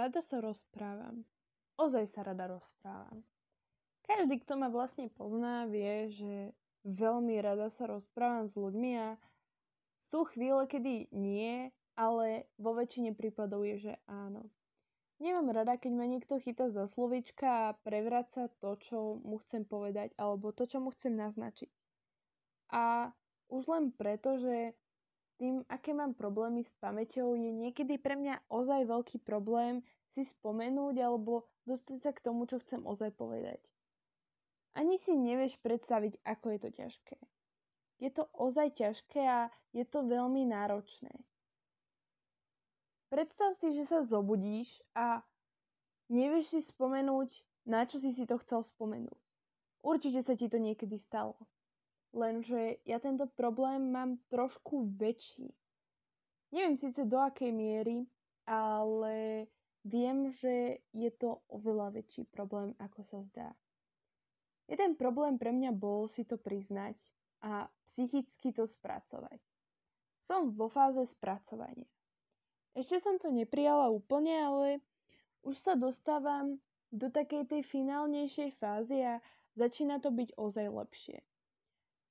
[0.00, 1.28] rada sa rozprávam.
[1.76, 3.20] Ozaj sa rada rozprávam.
[4.08, 6.56] Každý, kto ma vlastne pozná, vie, že
[6.88, 9.08] veľmi rada sa rozprávam s ľuďmi a
[10.00, 14.48] sú chvíle, kedy nie, ale vo väčšine prípadov je, že áno.
[15.20, 20.16] Nemám rada, keď ma niekto chytá za slovička a prevraca to, čo mu chcem povedať,
[20.16, 21.68] alebo to, čo mu chcem naznačiť.
[22.72, 23.12] A
[23.52, 24.72] už len preto, že
[25.40, 29.80] tým, aké mám problémy s pamäťou, je niekedy pre mňa ozaj veľký problém
[30.12, 33.56] si spomenúť alebo dostať sa k tomu, čo chcem ozaj povedať.
[34.76, 37.16] Ani si nevieš predstaviť, ako je to ťažké.
[38.04, 39.40] Je to ozaj ťažké a
[39.72, 41.12] je to veľmi náročné.
[43.08, 45.24] Predstav si, že sa zobudíš a
[46.12, 49.18] nevieš si spomenúť, na čo si si to chcel spomenúť.
[49.80, 51.34] Určite sa ti to niekedy stalo.
[52.10, 55.54] Lenže ja tento problém mám trošku väčší.
[56.50, 58.10] Neviem síce do akej miery,
[58.42, 59.46] ale
[59.86, 63.54] viem, že je to oveľa väčší problém, ako sa zdá.
[64.66, 66.98] Jeden problém pre mňa bol si to priznať
[67.42, 69.38] a psychicky to spracovať.
[70.22, 71.88] Som vo fáze spracovania.
[72.74, 74.68] Ešte som to neprijala úplne, ale
[75.42, 79.22] už sa dostávam do takej tej finálnejšej fázy a
[79.54, 81.18] začína to byť ozaj lepšie.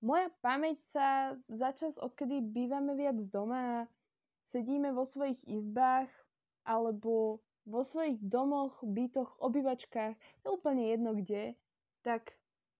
[0.00, 3.88] Moja pamäť sa začas, odkedy bývame viac doma a
[4.48, 6.08] sedíme vo svojich izbách
[6.64, 11.52] alebo vo svojich domoch, bytoch, obývačkách, to je úplne jedno kde,
[12.00, 12.32] tak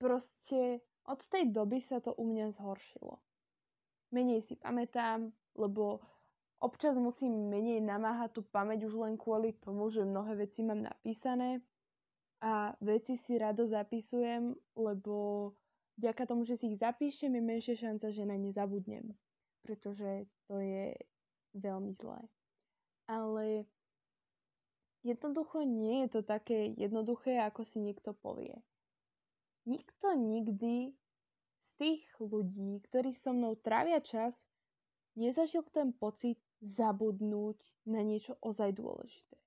[0.00, 3.20] proste od tej doby sa to u mňa zhoršilo.
[4.08, 6.00] Menej si pamätám, lebo
[6.62, 11.58] Občas musím menej namáhať tú pamäť už len kvôli tomu, že mnohé veci mám napísané
[12.38, 15.50] a veci si rado zapisujem, lebo
[16.02, 19.14] vďaka tomu, že si ich zapíšem, je menšia šanca, že na ne zabudnem.
[19.62, 20.98] Pretože to je
[21.54, 22.18] veľmi zlé.
[23.06, 23.70] Ale
[25.06, 28.58] jednoducho nie je to také jednoduché, ako si niekto povie.
[29.62, 30.98] Nikto nikdy
[31.62, 34.42] z tých ľudí, ktorí so mnou trávia čas,
[35.14, 37.58] nezažil ten pocit, zabudnúť
[37.90, 39.38] na niečo ozaj dôležité.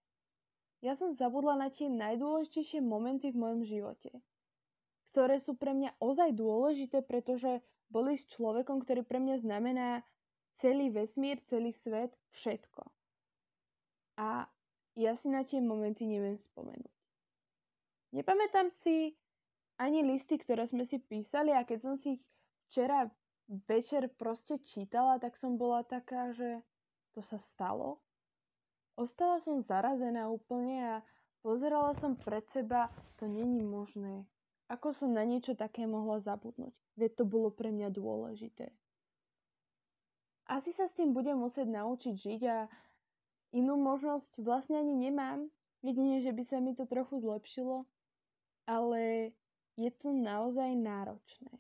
[0.84, 4.12] Ja som zabudla na tie najdôležitejšie momenty v mojom živote,
[5.16, 10.04] ktoré sú pre mňa ozaj dôležité, pretože boli s človekom, ktorý pre mňa znamená
[10.60, 12.84] celý vesmír, celý svet, všetko.
[14.20, 14.52] A
[15.00, 16.92] ja si na tie momenty neviem spomenúť.
[18.12, 19.16] Nepamätám si
[19.80, 22.22] ani listy, ktoré sme si písali a keď som si ich
[22.68, 23.08] včera
[23.72, 26.60] večer proste čítala, tak som bola taká, že
[27.16, 28.04] to sa stalo?
[29.00, 31.08] Ostala som zarazená úplne a
[31.40, 34.28] pozerala som pred seba, to není možné.
[34.72, 36.74] Ako som na niečo také mohla zabudnúť?
[36.98, 38.74] Veď to bolo pre mňa dôležité.
[40.46, 42.70] Asi sa s tým budem musieť naučiť žiť a
[43.54, 45.50] inú možnosť vlastne ani nemám.
[45.86, 47.86] Jedine, že by sa mi to trochu zlepšilo,
[48.66, 49.34] ale
[49.78, 51.54] je to naozaj náročné.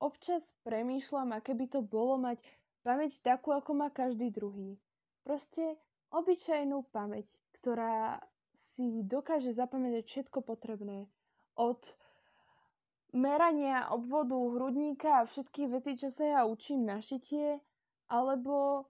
[0.00, 2.40] Občas premýšľam, aké by to bolo mať
[2.82, 4.74] Pamäť takú, ako má každý druhý.
[5.22, 5.78] Proste
[6.10, 7.30] obyčajnú pamäť,
[7.62, 8.18] ktorá
[8.58, 11.06] si dokáže zapamätať všetko potrebné.
[11.56, 11.80] Od
[13.12, 17.60] merania obvodu hrudníka a všetkých vecí, čo sa ja učím na šitie,
[18.08, 18.88] alebo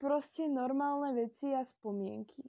[0.00, 2.48] proste normálne veci a spomienky.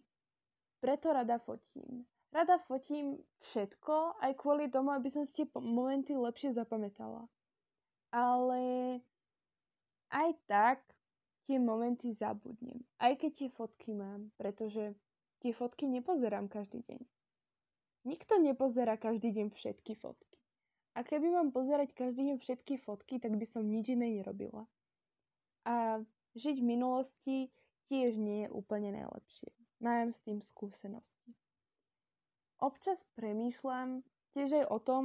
[0.79, 2.07] Preto rada fotím.
[2.31, 7.25] Rada fotím všetko, aj kvôli tomu, aby som si tie momenty lepšie zapamätala.
[8.13, 8.61] Ale
[10.13, 10.79] aj tak
[11.49, 12.85] tie momenty zabudnem.
[13.01, 14.93] Aj keď tie fotky mám, pretože
[15.41, 17.01] tie fotky nepozerám každý deň.
[18.09, 20.41] Nikto nepozerá každý deň všetky fotky.
[20.97, 24.65] A keby mám pozerať každý deň všetky fotky, tak by som nič iné nerobila.
[25.61, 26.01] A
[26.33, 27.37] žiť v minulosti
[27.85, 29.53] tiež nie je úplne najlepšie.
[29.85, 31.37] Mám s tým skúsenosti.
[32.57, 34.01] Občas premýšľam
[34.33, 35.03] tiež aj o tom,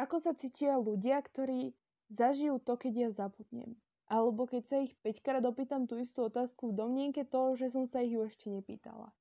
[0.00, 1.76] ako sa cítia ľudia, ktorí
[2.08, 3.76] zažijú to, keď ja zabudnem.
[4.08, 7.84] Alebo keď sa ich 5 krát opýtam tú istú otázku v domnienke toho, že som
[7.84, 9.12] sa ich ju ešte nepýtala.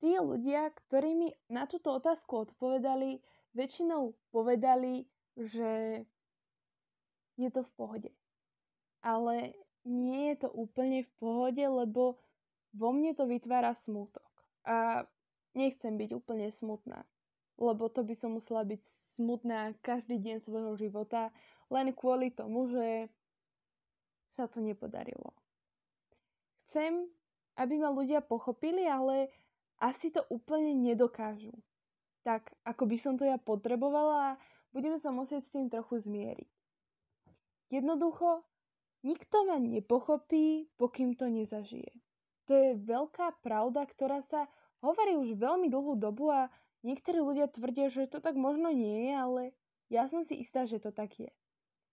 [0.00, 3.20] Tí ľudia, ktorí mi na túto otázku odpovedali,
[3.56, 6.04] väčšinou povedali, že
[7.40, 8.10] je to v pohode.
[9.00, 9.56] Ale
[9.88, 12.20] nie je to úplne v pohode, lebo
[12.76, 14.28] vo mne to vytvára smútok.
[14.68, 15.08] A
[15.56, 17.08] nechcem byť úplne smutná
[17.56, 18.80] lebo to by som musela byť
[19.16, 21.32] smutná každý deň svojho života,
[21.72, 23.08] len kvôli tomu, že
[24.28, 25.32] sa to nepodarilo.
[26.68, 27.08] Chcem,
[27.56, 29.32] aby ma ľudia pochopili, ale
[29.80, 31.52] asi to úplne nedokážu.
[32.26, 34.38] Tak, ako by som to ja potrebovala a
[34.74, 36.50] budeme sa musieť s tým trochu zmieriť.
[37.70, 38.42] Jednoducho,
[39.06, 41.90] nikto ma nepochopí, pokým to nezažije.
[42.46, 44.46] to je veľká pravda, ktorá sa
[44.78, 46.46] hovorí už veľmi dlhú dobu a
[46.86, 49.42] niektorí ľudia tvrdia, že to tak možno nie je, ale
[49.90, 51.30] ja som si istá, že to tak je.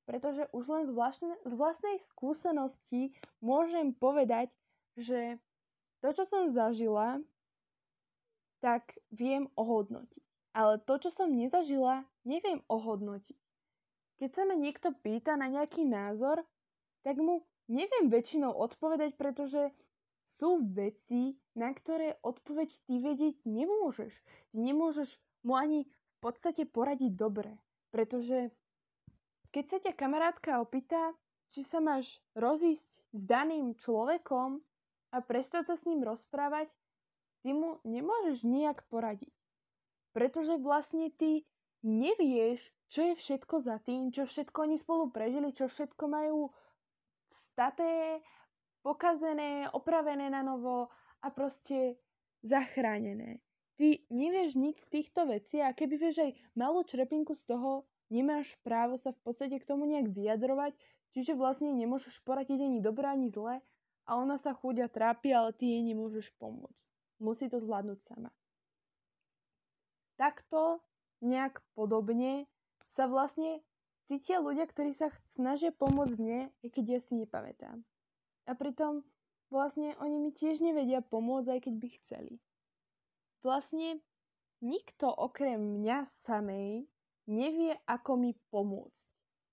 [0.06, 4.54] Pretože už len z, vlastne, z vlastnej skúsenosti môžem povedať,
[4.94, 5.42] že
[6.06, 7.18] to, čo som zažila,
[8.64, 10.24] tak viem ohodnotiť.
[10.56, 13.36] Ale to, čo som nezažila, neviem ohodnotiť.
[14.24, 16.40] Keď sa ma niekto pýta na nejaký názor,
[17.04, 19.76] tak mu neviem väčšinou odpovedať, pretože
[20.24, 24.16] sú veci, na ktoré odpoveď ty vedieť nemôžeš.
[24.56, 27.60] Ty nemôžeš mu ani v podstate poradiť dobre.
[27.92, 28.56] Pretože
[29.52, 31.12] keď sa ťa kamarátka opýta,
[31.52, 34.64] či sa máš rozísť s daným človekom
[35.12, 36.72] a prestať sa s ním rozprávať,
[37.44, 39.36] ty mu nemôžeš nijak poradiť.
[40.16, 41.44] Pretože vlastne ty
[41.84, 46.50] nevieš, čo je všetko za tým, čo všetko oni spolu prežili, čo všetko majú
[47.28, 48.24] staté,
[48.80, 50.88] pokazené, opravené na novo
[51.20, 52.00] a proste
[52.44, 53.44] zachránené.
[53.76, 58.54] Ty nevieš nič z týchto vecí a keby vieš aj malú črepinku z toho, nemáš
[58.62, 60.78] právo sa v podstate k tomu nejak vyjadrovať,
[61.18, 63.66] čiže vlastne nemôžeš poradiť ani dobré, ani zle
[64.06, 66.93] a ona sa chudia trápi, ale ty jej nemôžeš pomôcť.
[67.24, 68.30] Musí to zvládnuť sama
[70.16, 70.82] takto
[71.20, 72.46] nejak podobne
[72.86, 73.60] sa vlastne
[74.06, 77.82] cítia ľudia, ktorí sa snažia pomôcť mne, aj keď ja si nepamätám.
[78.48, 79.04] A pritom
[79.52, 82.36] vlastne oni mi tiež nevedia pomôcť, aj keď by chceli.
[83.44, 84.00] Vlastne
[84.64, 86.88] nikto okrem mňa samej
[87.28, 89.08] nevie, ako mi pomôcť.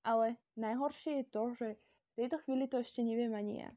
[0.06, 3.70] Ale najhoršie je to, že v tejto chvíli to ešte neviem ani ja.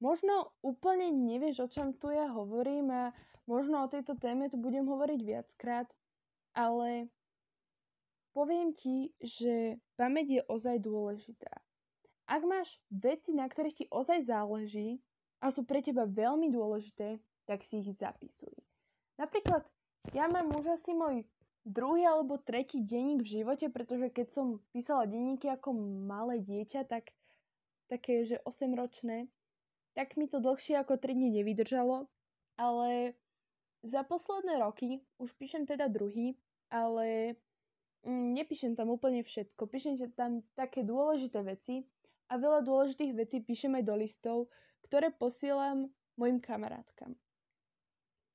[0.00, 3.04] Možno úplne nevieš, o čom tu ja hovorím a
[3.50, 5.90] Možno o tejto téme tu budem hovoriť viackrát,
[6.54, 7.10] ale
[8.30, 11.50] poviem ti, že pamäť je ozaj dôležitá.
[12.30, 15.02] Ak máš veci, na ktorých ti ozaj záleží
[15.42, 18.54] a sú pre teba veľmi dôležité, tak si ich zapisuj.
[19.18, 19.66] Napríklad,
[20.14, 21.26] ja mám už asi môj
[21.66, 25.74] druhý alebo tretí denník v živote, pretože keď som písala denníky ako
[26.06, 27.10] malé dieťa, tak
[27.90, 29.26] také, že 8 ročné,
[29.92, 32.06] tak mi to dlhšie ako 3 dní nevydržalo,
[32.56, 33.14] ale
[33.82, 36.36] za posledné roky už píšem teda druhý,
[36.68, 37.36] ale
[38.04, 39.66] mm, nepíšem tam úplne všetko.
[39.66, 41.88] Píšem tam také dôležité veci
[42.28, 44.38] a veľa dôležitých vecí píšem aj do listov,
[44.84, 45.88] ktoré posielam
[46.20, 47.16] mojim kamarátkam.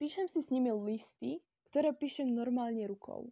[0.02, 1.40] Píšem si s nimi listy,
[1.72, 3.32] ktoré píšem normálne rukou.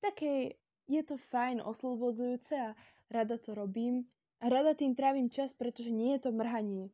[0.00, 0.56] Také
[0.88, 2.72] je to fajn, oslobodzujúce a
[3.12, 4.08] rada to robím.
[4.40, 6.88] A rada tým trávim čas, pretože nie je to mrhanie.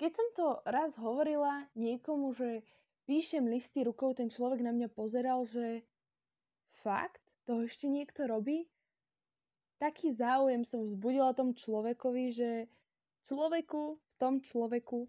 [0.00, 2.64] Keď som to raz hovorila niekomu, že
[3.04, 5.84] píšem listy rukou, ten človek na mňa pozeral, že
[6.80, 8.64] fakt, to ešte niekto robí?
[9.76, 12.50] Taký záujem som vzbudila tom človekovi, že
[13.28, 15.04] človeku, v tom človeku,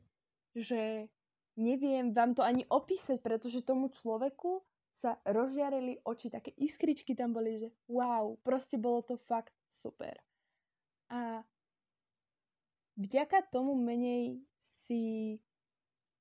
[0.59, 1.07] že
[1.55, 4.59] neviem vám to ani opísať, pretože tomu človeku
[4.99, 10.19] sa rozžiarili oči, také iskričky tam boli, že wow, proste bolo to fakt super.
[11.07, 11.47] A
[13.01, 15.37] vďaka tomu menej si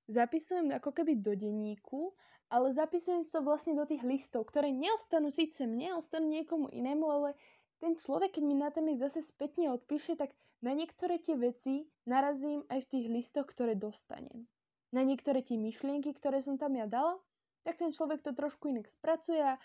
[0.09, 2.17] zapisujem ako keby do denníku,
[2.51, 7.39] ale zapisujem to vlastne do tých listov, ktoré neostanú síce mne, ostanú niekomu inému, ale
[7.79, 11.89] ten človek, keď mi na ten list zase spätne odpíše, tak na niektoré tie veci
[12.05, 14.51] narazím aj v tých listoch, ktoré dostanem.
[14.91, 17.17] Na niektoré tie myšlienky, ktoré som tam ja dala,
[17.63, 19.57] tak ten človek to trošku inak spracuje a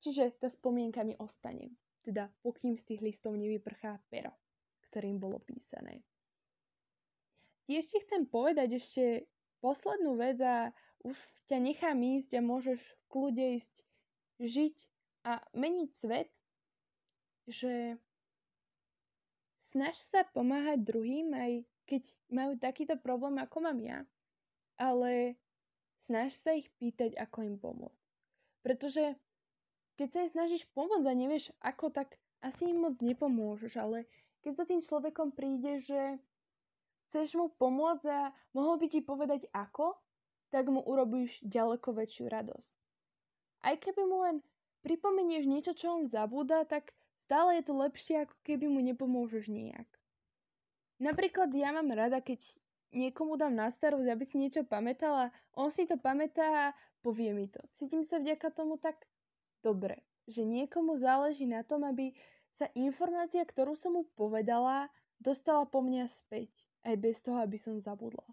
[0.00, 1.76] čiže tá spomienka mi ostane.
[2.00, 4.32] Teda pokým z tých listov nevyprchá pero,
[4.88, 6.02] ktorým bolo písané.
[7.68, 9.28] Tiež ti chcem povedať ešte
[9.60, 10.72] poslednú vec a
[11.04, 11.16] už
[11.48, 13.74] ťa nechám ísť a môžeš v kľude ísť
[14.40, 14.76] žiť
[15.28, 16.30] a meniť svet,
[17.44, 18.00] že
[19.60, 21.52] snaž sa pomáhať druhým, aj
[21.84, 22.02] keď
[22.32, 24.06] majú takýto problém, ako mám ja,
[24.80, 25.36] ale
[26.00, 28.08] snaž sa ich pýtať, ako im pomôcť.
[28.64, 29.18] Pretože
[30.00, 34.08] keď sa im snažíš pomôcť a nevieš ako, tak asi im moc nepomôžeš, ale
[34.40, 36.16] keď za tým človekom príde, že
[37.10, 39.98] chceš mu pomôcť a mohol by ti povedať ako,
[40.54, 42.74] tak mu urobíš ďaleko väčšiu radosť.
[43.66, 44.36] Aj keby mu len
[44.86, 46.94] pripomenieš niečo, čo on zabúda, tak
[47.26, 49.90] stále je to lepšie, ako keby mu nepomôžeš nejak.
[51.02, 52.38] Napríklad ja mám rada, keď
[52.94, 56.66] niekomu dám na starosť, aby si niečo pamätala, on si to pamätá a
[57.02, 57.58] povie mi to.
[57.74, 59.02] Cítim sa vďaka tomu tak
[59.66, 62.14] dobre, že niekomu záleží na tom, aby
[62.50, 64.90] sa informácia, ktorú som mu povedala,
[65.22, 68.24] dostala po mňa späť aj bez toho, aby som zabudla.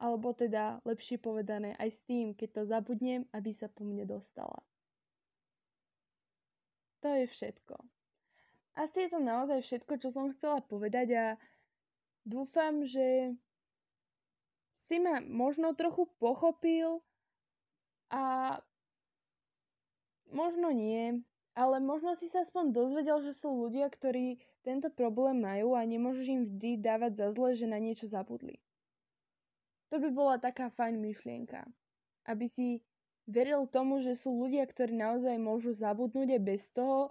[0.00, 4.64] Alebo teda, lepšie povedané, aj s tým, keď to zabudnem, aby sa po mne dostala.
[7.04, 7.76] To je všetko.
[8.80, 11.24] Asi je to naozaj všetko, čo som chcela povedať a
[12.24, 13.36] dúfam, že
[14.72, 17.04] si ma možno trochu pochopil
[18.08, 18.56] a
[20.32, 21.20] možno nie,
[21.52, 26.26] ale možno si sa aspoň dozvedel, že sú ľudia, ktorí tento problém majú a nemôžeš
[26.28, 28.60] im vždy dávať za zle, že na niečo zabudli.
[29.90, 31.66] To by bola taká fajn myšlienka.
[32.28, 32.84] Aby si
[33.26, 37.10] veril tomu, že sú ľudia, ktorí naozaj môžu zabudnúť aj bez toho,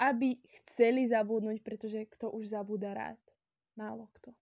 [0.00, 3.20] aby chceli zabudnúť, pretože kto už zabúda rád.
[3.76, 4.32] Málo kto.